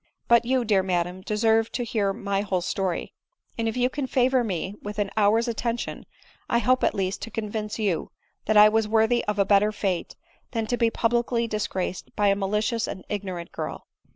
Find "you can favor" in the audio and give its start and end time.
3.77-4.43